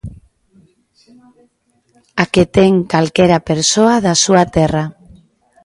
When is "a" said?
2.21-2.23